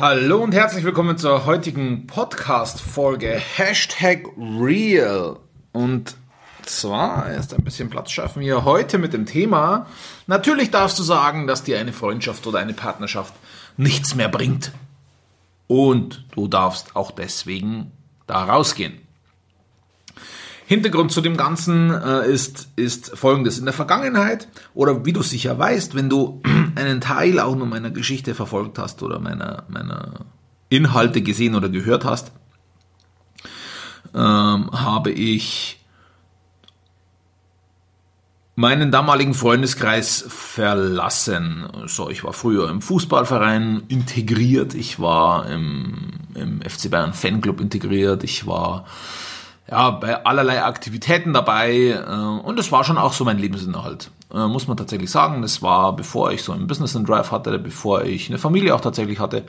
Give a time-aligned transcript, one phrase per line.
[0.00, 5.40] Hallo und herzlich willkommen zur heutigen Podcast-Folge Hashtag Real.
[5.72, 6.14] Und
[6.62, 9.88] zwar erst ein bisschen Platz schaffen wir heute mit dem Thema.
[10.28, 13.34] Natürlich darfst du sagen, dass dir eine Freundschaft oder eine Partnerschaft
[13.76, 14.70] nichts mehr bringt.
[15.66, 17.90] Und du darfst auch deswegen
[18.28, 19.00] da rausgehen.
[20.68, 23.58] Hintergrund zu dem Ganzen äh, ist, ist folgendes.
[23.58, 26.42] In der Vergangenheit, oder wie du sicher weißt, wenn du
[26.74, 30.26] einen Teil auch nur meiner Geschichte verfolgt hast oder meiner, meiner
[30.68, 32.32] Inhalte gesehen oder gehört hast,
[34.14, 35.80] ähm, habe ich
[38.54, 41.64] meinen damaligen Freundeskreis verlassen.
[41.86, 48.22] So, ich war früher im Fußballverein integriert, ich war im, im FC Bayern Fanclub integriert,
[48.22, 48.84] ich war
[49.70, 54.46] ja, bei allerlei Aktivitäten dabei äh, und es war schon auch so mein Lebensinhalt, äh,
[54.46, 55.42] muss man tatsächlich sagen.
[55.42, 58.80] Das war, bevor ich so einen Business in Drive hatte, bevor ich eine Familie auch
[58.80, 59.44] tatsächlich hatte,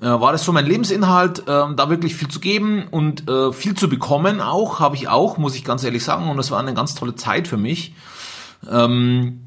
[0.00, 4.40] äh, war das so mein Lebensinhalt, da wirklich viel zu geben und viel zu bekommen
[4.40, 7.14] auch, habe ich auch, muss ich ganz ehrlich sagen und es war eine ganz tolle
[7.14, 7.94] Zeit für mich.
[8.70, 9.40] Ähm,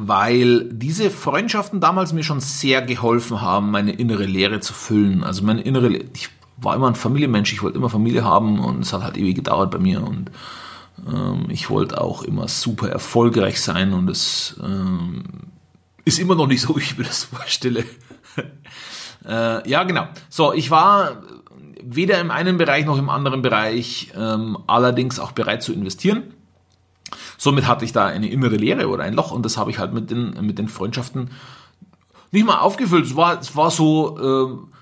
[0.00, 5.24] weil diese Freundschaften damals mir schon sehr geholfen haben, meine innere Leere zu füllen.
[5.24, 8.92] Also meine innere, ich war immer ein Familienmensch, ich wollte immer Familie haben und es
[8.92, 10.30] hat halt ewig gedauert bei mir und
[11.06, 15.24] ähm, ich wollte auch immer super erfolgreich sein und es ähm,
[16.04, 17.84] ist immer noch nicht so, wie ich mir das vorstelle.
[19.26, 20.08] äh, ja, genau.
[20.28, 21.22] So, ich war
[21.82, 26.34] weder im einen Bereich noch im anderen Bereich ähm, allerdings auch bereit zu investieren.
[27.38, 29.92] Somit hatte ich da eine innere Leere oder ein Loch und das habe ich halt
[29.94, 31.30] mit den, mit den Freundschaften
[32.30, 33.06] nicht mal aufgefüllt.
[33.06, 34.77] Es war, es war so, äh,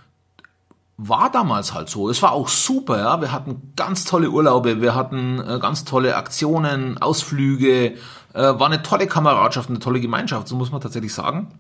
[0.99, 2.09] war damals halt so.
[2.09, 3.21] Es war auch super, ja.
[3.21, 7.97] Wir hatten ganz tolle Urlaube, wir hatten äh, ganz tolle Aktionen, Ausflüge,
[8.33, 11.59] äh, war eine tolle Kameradschaft, eine tolle Gemeinschaft, so muss man tatsächlich sagen.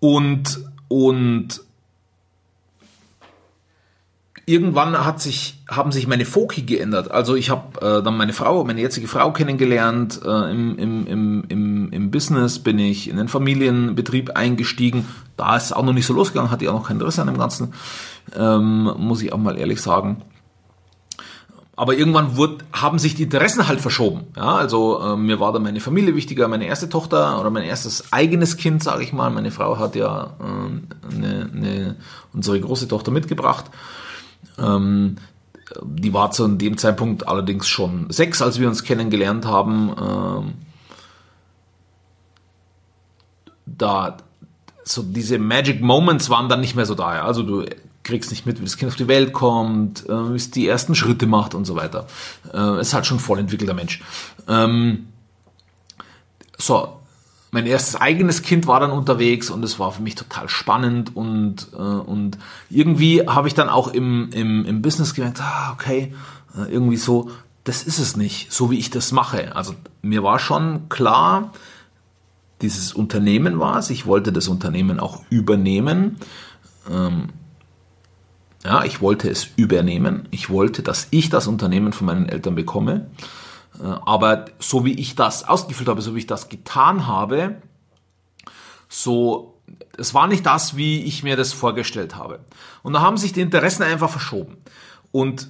[0.00, 1.60] Und, und
[4.46, 7.10] irgendwann hat sich, haben sich meine Foki geändert.
[7.10, 10.20] Also ich habe äh, dann meine Frau, meine jetzige Frau kennengelernt.
[10.24, 15.06] Äh, im, im, im, im, Business bin ich in den Familienbetrieb eingestiegen.
[15.36, 17.28] Da ist es auch noch nicht so losgegangen, hatte ich auch noch kein Interesse an
[17.28, 17.74] dem Ganzen,
[18.36, 20.22] ähm, muss ich auch mal ehrlich sagen.
[21.76, 24.26] Aber irgendwann wurde, haben sich die Interessen halt verschoben.
[24.36, 28.12] Ja, also äh, mir war da meine Familie wichtiger, meine erste Tochter oder mein erstes
[28.12, 29.30] eigenes Kind, sage ich mal.
[29.30, 31.96] Meine Frau hat ja äh, eine, eine,
[32.32, 33.64] unsere große Tochter mitgebracht.
[34.58, 35.16] Ähm,
[35.82, 39.94] die war zu dem Zeitpunkt allerdings schon sechs, als wir uns kennengelernt haben.
[39.98, 40.52] Ähm,
[43.66, 44.16] da
[44.84, 47.16] so diese Magic Moments waren dann nicht mehr so da.
[47.16, 47.24] Ja.
[47.24, 47.64] Also du
[48.02, 50.94] kriegst nicht mit, wie das Kind auf die Welt kommt, äh, wie es die ersten
[50.94, 52.06] Schritte macht und so weiter.
[52.52, 54.02] Äh, ist halt schon voll entwickelter Mensch.
[54.46, 55.08] Ähm,
[56.58, 57.00] so,
[57.54, 61.68] mein erstes eigenes Kind war dann unterwegs und es war für mich total spannend und,
[61.72, 62.36] äh, und
[62.68, 66.12] irgendwie habe ich dann auch im, im, im Business gemerkt, ah, okay,
[66.58, 67.30] äh, irgendwie so,
[67.62, 69.54] das ist es nicht, so wie ich das mache.
[69.54, 71.52] Also mir war schon klar,
[72.60, 76.16] dieses Unternehmen war es, ich wollte das Unternehmen auch übernehmen.
[76.90, 77.28] Ähm,
[78.64, 80.26] ja, ich wollte es übernehmen.
[80.32, 83.06] Ich wollte, dass ich das Unternehmen von meinen Eltern bekomme.
[83.78, 87.56] Äh, aber so wie ich das ausgefüllt habe, so wie ich das getan habe,
[88.88, 89.54] so,
[89.96, 92.40] es war nicht das, wie ich mir das vorgestellt habe.
[92.82, 94.56] Und da haben sich die Interessen einfach verschoben.
[95.10, 95.48] Und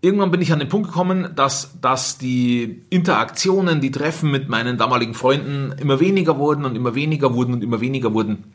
[0.00, 4.78] irgendwann bin ich an den Punkt gekommen, dass, dass die Interaktionen, die Treffen mit meinen
[4.78, 8.52] damaligen Freunden immer weniger wurden und immer weniger wurden und immer weniger wurden.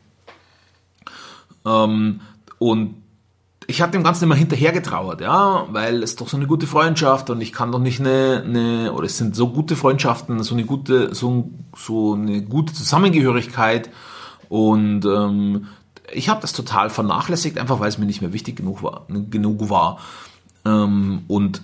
[1.65, 2.21] Ähm,
[2.59, 3.00] und
[3.71, 7.29] ich habe dem Ganzen immer hinterher getrauert, ja, weil es doch so eine gute Freundschaft
[7.29, 10.65] und ich kann doch nicht eine, eine oder es sind so gute Freundschaften, so eine
[10.65, 13.89] gute, so, so eine gute Zusammengehörigkeit
[14.49, 15.67] und ähm,
[16.11, 19.69] ich habe das total vernachlässigt, einfach weil es mir nicht mehr wichtig genug war, genug
[19.69, 19.99] war.
[20.65, 21.61] Ähm, und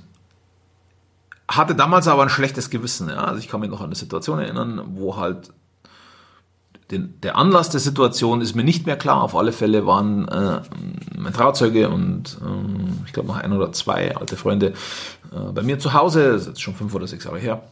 [1.50, 4.40] hatte damals aber ein schlechtes Gewissen, ja, also ich kann mich noch an eine Situation
[4.40, 5.51] erinnern, wo halt
[6.91, 9.22] den, der Anlass der Situation ist mir nicht mehr klar.
[9.22, 10.61] Auf alle Fälle waren äh,
[11.17, 14.73] mein Trauzeuge und äh, ich glaube noch ein oder zwei alte Freunde
[15.31, 16.31] äh, bei mir zu Hause.
[16.31, 17.63] Das ist jetzt schon fünf oder sechs Jahre her.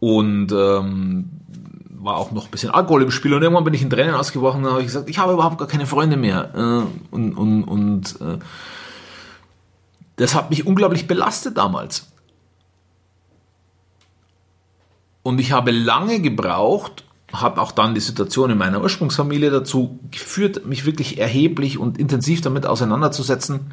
[0.00, 1.30] Und ähm,
[1.90, 4.64] war auch noch ein bisschen Alkohol im Spiel und irgendwann bin ich in Tränen ausgebrochen
[4.64, 6.54] und habe gesagt, ich habe überhaupt gar keine Freunde mehr.
[6.54, 8.38] Äh, und und, und äh,
[10.16, 12.10] das hat mich unglaublich belastet damals.
[15.22, 17.04] Und ich habe lange gebraucht,
[17.40, 22.40] habe auch dann die Situation in meiner Ursprungsfamilie dazu geführt, mich wirklich erheblich und intensiv
[22.40, 23.72] damit auseinanderzusetzen.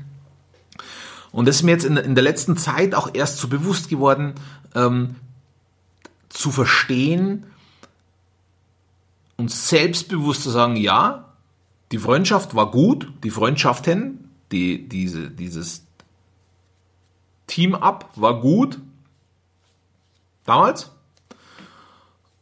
[1.32, 4.34] Und das ist mir jetzt in, in der letzten Zeit auch erst so bewusst geworden,
[4.76, 5.16] ähm,
[6.30, 7.46] zu verstehen,
[9.42, 11.34] und selbstbewusst zu sagen, ja,
[11.92, 15.84] die Freundschaft war gut, die Freundschaften, die, diese, dieses
[17.48, 18.78] Team-Up war gut,
[20.46, 20.92] damals,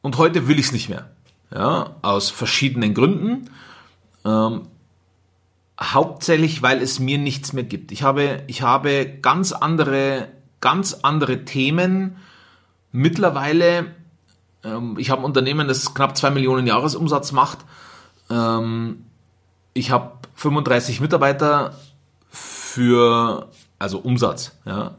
[0.01, 1.09] und heute will ich es nicht mehr.
[1.51, 3.49] Ja, aus verschiedenen Gründen.
[4.23, 4.67] Ähm,
[5.81, 7.91] hauptsächlich, weil es mir nichts mehr gibt.
[7.91, 10.27] Ich habe, ich habe ganz andere,
[10.61, 12.17] ganz andere Themen.
[12.91, 13.95] Mittlerweile,
[14.63, 17.59] ähm, ich habe ein Unternehmen, das knapp zwei Millionen Jahresumsatz macht.
[18.29, 19.05] Ähm,
[19.73, 21.75] ich habe 35 Mitarbeiter
[22.29, 23.49] für,
[23.79, 24.95] also Umsatz, ja,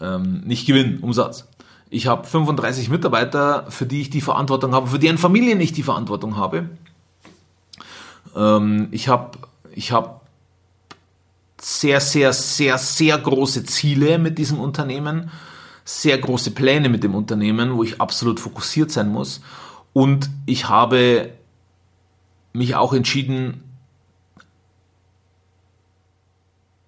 [0.00, 1.48] ähm, nicht Gewinn, Umsatz.
[1.94, 5.82] Ich habe 35 Mitarbeiter, für die ich die Verantwortung habe, für deren Familien ich die
[5.82, 6.70] Verantwortung habe.
[8.34, 9.36] Ähm, ich habe
[9.74, 10.26] ich hab
[11.60, 15.30] sehr, sehr, sehr, sehr große Ziele mit diesem Unternehmen,
[15.84, 19.42] sehr große Pläne mit dem Unternehmen, wo ich absolut fokussiert sein muss.
[19.92, 21.34] Und ich habe
[22.54, 23.64] mich auch entschieden,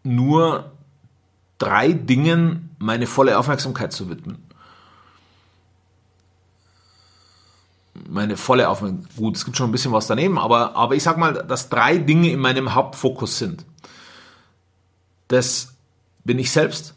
[0.02, 0.72] nur
[1.58, 4.43] drei Dingen meine volle Aufmerksamkeit zu widmen.
[8.08, 9.16] Meine volle Aufmerksamkeit.
[9.16, 11.98] Gut, es gibt schon ein bisschen was daneben, aber, aber ich sag mal, dass drei
[11.98, 13.64] Dinge in meinem Hauptfokus sind.
[15.28, 15.74] Das
[16.24, 16.94] bin ich selbst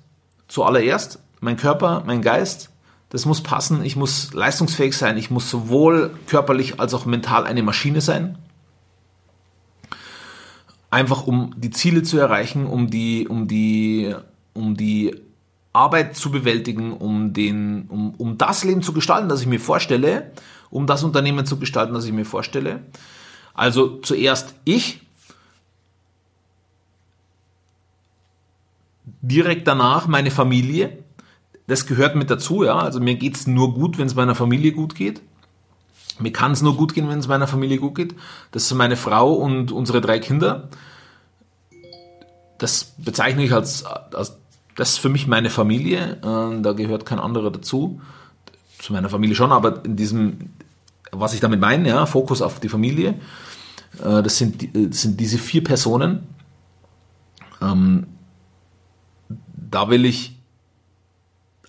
[0.47, 2.69] zuallererst, mein Körper, mein Geist.
[3.09, 3.85] Das muss passen.
[3.85, 5.17] Ich muss leistungsfähig sein.
[5.17, 8.37] Ich muss sowohl körperlich als auch mental eine Maschine sein.
[10.89, 14.13] Einfach um die Ziele zu erreichen, um die, um die,
[14.53, 15.15] um die
[15.71, 20.31] Arbeit zu bewältigen, um den, um, um das Leben zu gestalten, das ich mir vorstelle
[20.69, 22.81] um das Unternehmen zu gestalten, das ich mir vorstelle.
[23.53, 25.01] Also zuerst ich,
[29.21, 31.03] direkt danach meine Familie.
[31.65, 32.77] Das gehört mit dazu, ja.
[32.77, 35.21] Also mir geht es nur gut, wenn es meiner Familie gut geht.
[36.19, 38.15] Mir kann es nur gut gehen, wenn es meiner Familie gut geht.
[38.51, 40.69] Das sind meine Frau und unsere drei Kinder.
[42.57, 44.37] Das bezeichne ich als, als
[44.75, 46.17] das ist für mich meine Familie.
[46.23, 48.01] Äh, da gehört kein anderer dazu
[48.87, 50.51] zu meiner Familie schon, aber in diesem,
[51.11, 53.19] was ich damit meine, ja, Fokus auf die Familie,
[54.01, 56.23] äh, das, sind, äh, das sind diese vier Personen.
[57.61, 58.07] Ähm,
[59.69, 60.39] da will ich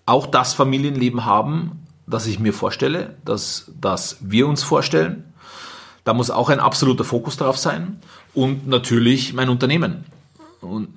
[0.07, 5.25] auch das Familienleben haben, das ich mir vorstelle, das, das wir uns vorstellen.
[6.05, 8.01] Da muss auch ein absoluter Fokus drauf sein.
[8.33, 10.05] Und natürlich mein Unternehmen.
[10.61, 10.91] Und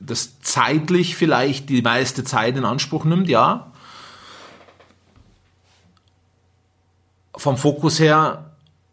[0.00, 3.70] das zeitlich vielleicht die meiste Zeit in Anspruch nimmt, ja.
[7.36, 8.46] Vom Fokus her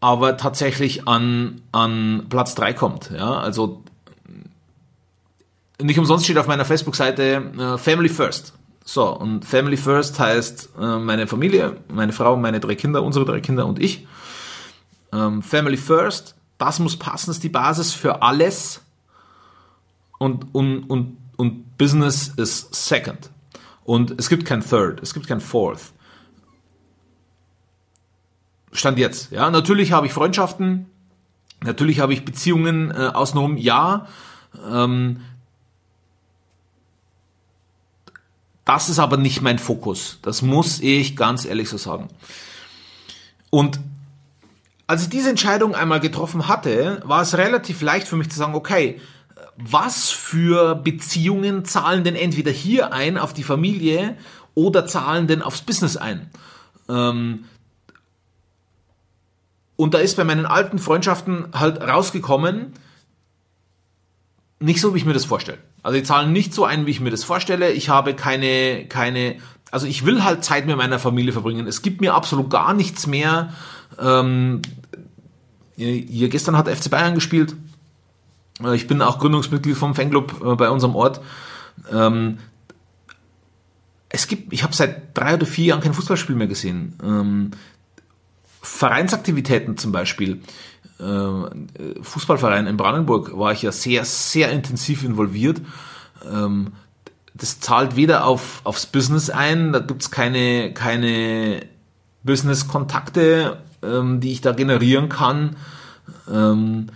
[0.03, 3.09] aber tatsächlich an, an Platz 3 kommt.
[3.11, 3.39] Ja?
[3.39, 3.83] Also
[5.81, 8.53] nicht umsonst steht auf meiner Facebook-Seite äh, Family First.
[8.83, 13.39] So, und Family First heißt äh, meine Familie, meine Frau, meine drei Kinder, unsere drei
[13.39, 14.05] Kinder und ich.
[15.13, 18.81] Ähm, Family First, das muss passen, ist die Basis für alles.
[20.19, 23.29] Und, und, und, und Business ist Second.
[23.85, 25.92] Und es gibt kein Third, es gibt kein Fourth.
[28.73, 29.31] Stand jetzt.
[29.31, 30.87] Ja, natürlich habe ich Freundschaften,
[31.63, 34.07] natürlich habe ich Beziehungen äh, außenrum, ja.
[34.69, 35.21] Ähm,
[38.65, 40.19] das ist aber nicht mein Fokus.
[40.21, 42.09] Das muss ich ganz ehrlich so sagen.
[43.49, 43.79] Und
[44.87, 48.55] als ich diese Entscheidung einmal getroffen hatte, war es relativ leicht für mich zu sagen,
[48.55, 48.99] okay,
[49.55, 54.17] was für Beziehungen zahlen denn entweder hier ein auf die Familie
[54.55, 56.29] oder zahlen denn aufs Business ein?
[56.89, 57.45] Ähm,
[59.75, 62.73] und da ist bei meinen alten Freundschaften halt rausgekommen,
[64.59, 65.57] nicht so, wie ich mir das vorstelle.
[65.81, 67.71] Also die zahlen nicht so ein, wie ich mir das vorstelle.
[67.71, 69.35] Ich habe keine, keine,
[69.71, 71.67] also ich will halt Zeit mit meiner Familie verbringen.
[71.67, 73.53] Es gibt mir absolut gar nichts mehr.
[73.99, 74.61] Ähm,
[75.75, 77.55] hier gestern hat FC Bayern gespielt.
[78.63, 81.19] Äh, ich bin auch Gründungsmitglied vom Fanclub äh, bei unserem Ort.
[81.91, 82.37] Ähm,
[84.09, 86.97] es gibt, ich habe seit drei oder vier Jahren kein Fußballspiel mehr gesehen.
[87.03, 87.51] Ähm,
[88.63, 90.41] Vereinsaktivitäten zum Beispiel,
[90.99, 95.61] äh, Fußballverein in Brandenburg war ich ja sehr, sehr intensiv involviert.
[96.31, 96.71] Ähm,
[97.33, 101.65] das zahlt weder auf, aufs Business ein, da gibt's keine, keine
[102.23, 105.57] Business-Kontakte, ähm, die ich da generieren kann.
[106.31, 106.87] Ähm,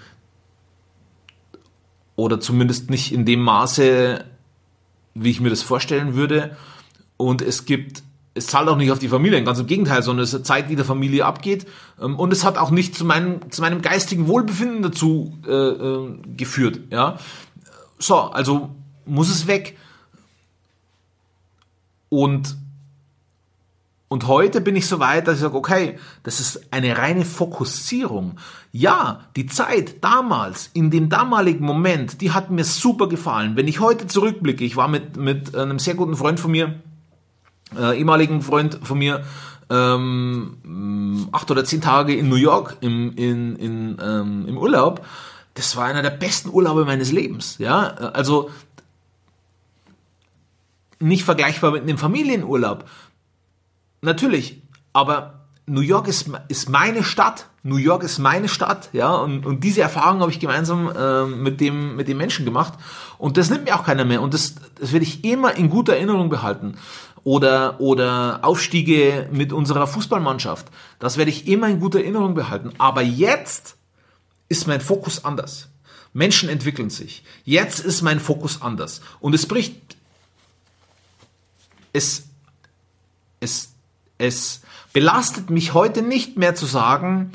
[2.16, 4.24] oder zumindest nicht in dem Maße,
[5.16, 6.56] wie ich mir das vorstellen würde.
[7.18, 8.04] Und es gibt
[8.38, 10.76] es zahlt auch nicht auf die Familie, ganz im Gegenteil, sondern es ist Zeit, die
[10.76, 11.68] der Familie abgeht.
[12.02, 16.18] Ähm, und es hat auch nicht zu meinem, zu meinem geistigen Wohlbefinden dazu äh, äh,
[16.38, 16.80] geführt.
[16.92, 17.18] Ja?
[18.00, 18.70] So, also
[19.06, 19.78] muss es weg.
[22.10, 22.56] Und
[24.10, 28.38] Und heute bin ich so weit, dass ich sage, okay, das ist eine reine Fokussierung.
[28.72, 33.58] Ja, die Zeit damals, in dem damaligen Moment, die hat mir super gefallen.
[33.58, 36.80] Wenn ich heute zurückblicke, ich war mit, mit einem sehr guten Freund von mir,
[37.76, 39.24] äh, ehemaligen Freund von mir,
[39.70, 45.06] ähm, acht oder zehn Tage in New York im, in, in, ähm, im Urlaub.
[45.56, 47.58] Das war einer der besten Urlaube meines Lebens.
[47.58, 48.50] Ja, also
[51.00, 52.86] nicht vergleichbar mit einem Familienurlaub
[54.02, 54.62] Natürlich,
[54.94, 57.48] aber New York ist, ist meine Stadt.
[57.64, 61.60] New York ist meine Stadt, ja, und, und diese Erfahrung habe ich gemeinsam äh, mit,
[61.60, 62.74] dem, mit dem Menschen gemacht.
[63.18, 64.22] Und das nimmt mir auch keiner mehr.
[64.22, 66.78] Und das, das werde ich immer in guter Erinnerung behalten.
[67.28, 70.68] Oder, oder Aufstiege mit unserer Fußballmannschaft.
[71.00, 72.72] Das werde ich immer in guter Erinnerung behalten.
[72.78, 73.76] Aber jetzt
[74.48, 75.68] ist mein Fokus anders.
[76.14, 77.24] Menschen entwickeln sich.
[77.44, 79.02] Jetzt ist mein Fokus anders.
[79.20, 79.98] Und es bricht,
[81.92, 82.28] es,
[83.42, 83.72] es
[84.18, 84.62] es
[84.94, 87.32] belastet mich heute nicht mehr zu sagen,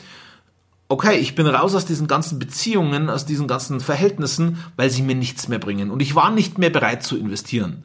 [0.89, 5.15] okay, ich bin raus aus diesen ganzen Beziehungen, aus diesen ganzen Verhältnissen, weil sie mir
[5.15, 5.91] nichts mehr bringen.
[5.91, 7.85] Und ich war nicht mehr bereit zu investieren,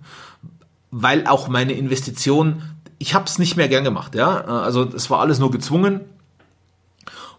[0.91, 2.63] weil auch meine Investition,
[2.97, 4.15] ich habe es nicht mehr gern gemacht.
[4.15, 6.01] Ja, also es war alles nur gezwungen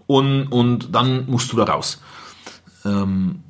[0.06, 2.00] und und dann musst du da raus.
[2.84, 3.42] Ähm,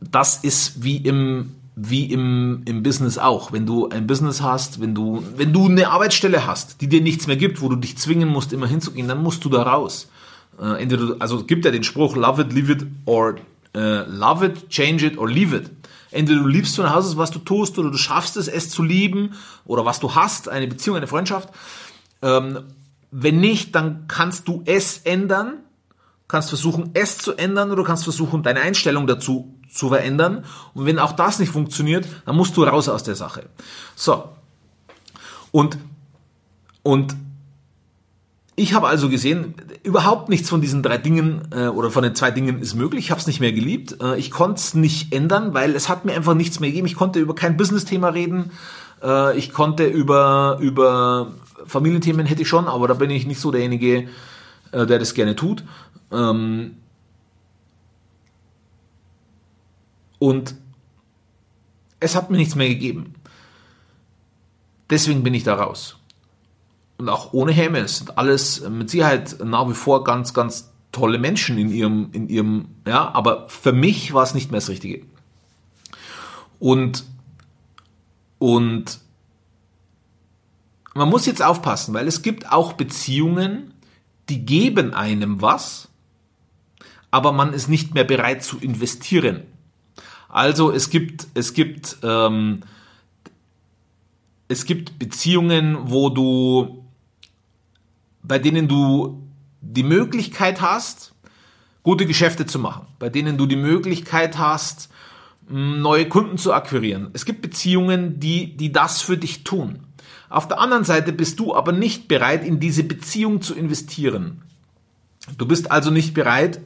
[0.00, 3.52] das ist wie im wie im, im Business auch.
[3.52, 7.26] Wenn du ein Business hast, wenn du, wenn du eine Arbeitsstelle hast, die dir nichts
[7.26, 10.10] mehr gibt, wo du dich zwingen musst, immer hinzugehen, dann musst du da raus.
[10.60, 13.36] Äh, entweder, also gibt ja den Spruch, love it, leave it, or
[13.74, 15.70] äh, love it, change it, or leave it.
[16.10, 19.34] Entweder du liebst von Hause, was du tust, oder du schaffst es, es zu lieben,
[19.64, 21.50] oder was du hast, eine Beziehung, eine Freundschaft.
[22.22, 22.64] Ähm,
[23.10, 25.58] wenn nicht, dann kannst du es ändern,
[26.26, 30.44] kannst versuchen, es zu ändern, oder kannst versuchen, deine Einstellung dazu zu verändern.
[30.74, 33.48] Und wenn auch das nicht funktioniert, dann musst du raus aus der Sache.
[33.94, 34.30] So.
[35.52, 35.78] Und,
[36.82, 37.14] und
[38.60, 42.30] ich habe also gesehen, überhaupt nichts von diesen drei Dingen äh, oder von den zwei
[42.30, 43.06] Dingen ist möglich.
[43.06, 43.96] Ich habe es nicht mehr geliebt.
[44.02, 46.86] Äh, ich konnte es nicht ändern, weil es hat mir einfach nichts mehr gegeben.
[46.86, 48.50] Ich konnte über kein Business-Thema reden.
[49.02, 51.32] Äh, ich konnte über, über
[51.66, 54.08] Familienthemen hätte ich schon, aber da bin ich nicht so derjenige,
[54.72, 55.64] äh, der das gerne tut.
[56.12, 56.76] Ähm,
[60.20, 60.54] Und
[61.98, 63.14] es hat mir nichts mehr gegeben.
[64.90, 65.99] Deswegen bin ich da raus.
[67.00, 67.78] Und auch ohne Häme.
[67.78, 72.28] Es sind alles mit Sicherheit nach wie vor ganz, ganz tolle Menschen in ihrem, in
[72.28, 75.06] ihrem, ja, aber für mich war es nicht mehr das Richtige.
[76.58, 77.04] Und,
[78.38, 78.98] und
[80.92, 83.72] man muss jetzt aufpassen, weil es gibt auch Beziehungen,
[84.28, 85.88] die geben einem was,
[87.10, 89.44] aber man ist nicht mehr bereit zu investieren.
[90.28, 92.60] Also es gibt, es gibt, ähm,
[94.48, 96.84] es gibt Beziehungen, wo du,
[98.30, 99.26] bei denen du
[99.60, 101.14] die Möglichkeit hast,
[101.82, 104.88] gute Geschäfte zu machen, bei denen du die Möglichkeit hast,
[105.48, 107.10] neue Kunden zu akquirieren.
[107.12, 109.80] Es gibt Beziehungen, die, die das für dich tun.
[110.28, 114.42] Auf der anderen Seite bist du aber nicht bereit, in diese Beziehung zu investieren.
[115.36, 116.60] Du bist also nicht bereit,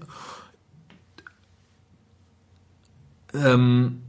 [3.33, 4.03] ähm,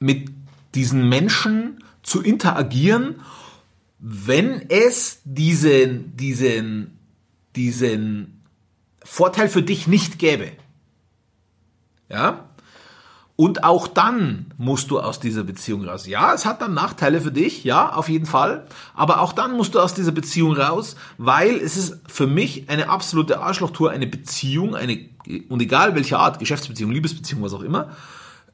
[0.00, 0.30] mit
[0.74, 3.22] diesen Menschen zu interagieren,
[4.04, 6.98] wenn es diesen, diesen,
[7.54, 8.42] diesen
[9.04, 10.50] Vorteil für dich nicht gäbe.
[12.10, 12.48] Ja?
[13.36, 16.06] Und auch dann musst du aus dieser Beziehung raus.
[16.08, 18.66] Ja, es hat dann Nachteile für dich, ja, auf jeden Fall.
[18.92, 22.88] Aber auch dann musst du aus dieser Beziehung raus, weil es ist für mich eine
[22.88, 24.98] absolute Arschlochtour, eine Beziehung, eine,
[25.48, 27.90] und egal welche Art, Geschäftsbeziehung, Liebesbeziehung, was auch immer,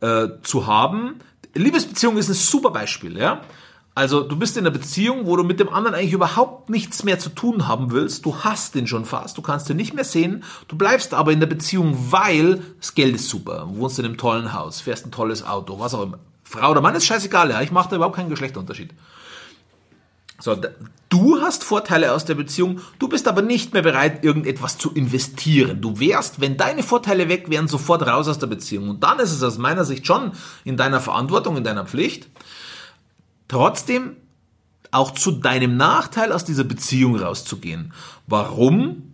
[0.01, 1.17] äh, zu haben.
[1.55, 3.41] Liebesbeziehung ist ein super Beispiel, ja.
[3.99, 7.19] Also du bist in einer Beziehung, wo du mit dem anderen eigentlich überhaupt nichts mehr
[7.19, 8.25] zu tun haben willst.
[8.25, 10.45] Du hast den schon fast, du kannst ihn nicht mehr sehen.
[10.69, 13.67] Du bleibst aber in der Beziehung, weil das Geld ist super.
[13.69, 16.21] Du wohnst in einem tollen Haus, fährst ein tolles Auto, was auch immer.
[16.45, 17.61] Frau oder Mann ist scheißegal, ja.
[17.61, 18.95] Ich mache da überhaupt keinen Geschlechterunterschied.
[20.39, 20.57] So,
[21.09, 25.81] du hast Vorteile aus der Beziehung, du bist aber nicht mehr bereit, irgendetwas zu investieren.
[25.81, 28.91] Du wärst, wenn deine Vorteile weg wären, sofort raus aus der Beziehung.
[28.91, 30.31] Und dann ist es aus meiner Sicht schon
[30.65, 32.29] in deiner Verantwortung, in deiner Pflicht,
[33.49, 34.17] trotzdem
[34.91, 37.93] auch zu deinem Nachteil aus dieser Beziehung rauszugehen.
[38.27, 39.13] Warum?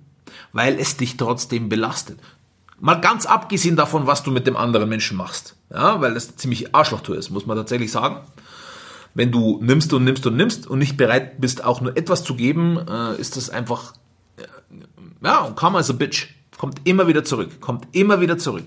[0.52, 2.20] Weil es dich trotzdem belastet.
[2.80, 5.56] Mal ganz abgesehen davon, was du mit dem anderen Menschen machst.
[5.70, 8.20] Ja, weil das ziemlich Arschlochtour ist, muss man tatsächlich sagen.
[9.14, 12.34] Wenn du nimmst und nimmst und nimmst und nicht bereit bist, auch nur etwas zu
[12.34, 13.94] geben, äh, ist das einfach,
[14.36, 14.42] äh,
[15.24, 16.34] ja, come as a bitch.
[16.58, 17.60] Kommt immer wieder zurück.
[17.60, 18.64] Kommt immer wieder zurück.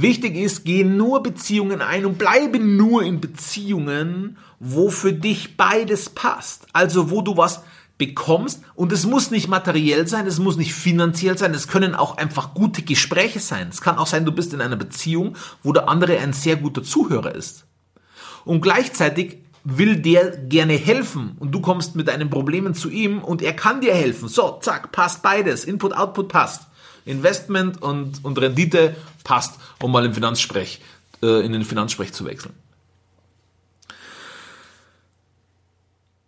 [0.00, 6.10] Wichtig ist, geh nur Beziehungen ein und bleibe nur in Beziehungen, wo für dich beides
[6.10, 6.68] passt.
[6.72, 7.64] Also wo du was
[7.98, 12.16] bekommst und es muss nicht materiell sein, es muss nicht finanziell sein, es können auch
[12.16, 13.70] einfach gute Gespräche sein.
[13.72, 16.84] Es kann auch sein, du bist in einer Beziehung, wo der andere ein sehr guter
[16.84, 17.66] Zuhörer ist.
[18.44, 23.42] Und gleichzeitig will der gerne helfen und du kommst mit deinen Problemen zu ihm und
[23.42, 24.28] er kann dir helfen.
[24.28, 25.64] So, zack, passt beides.
[25.64, 26.67] Input, Output passt.
[27.08, 30.80] Investment und, und Rendite passt, um mal im Finanzsprech,
[31.22, 32.54] äh, in den Finanzsprech zu wechseln.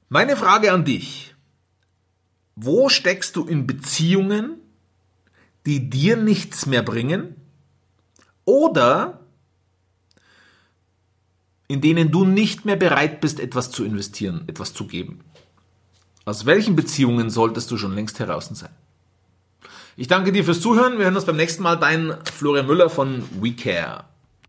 [0.08, 1.34] Meine Frage an dich.
[2.56, 4.56] Wo steckst du in Beziehungen,
[5.66, 7.36] die dir nichts mehr bringen?
[8.44, 9.20] Oder
[11.68, 15.20] in denen du nicht mehr bereit bist, etwas zu investieren, etwas zu geben?
[16.24, 18.74] Aus welchen Beziehungen solltest du schon längst heraus sein?
[19.96, 20.98] Ich danke dir fürs Zuhören.
[20.98, 21.76] Wir hören uns beim nächsten Mal.
[21.76, 24.09] Dein Florian Müller von WeCare.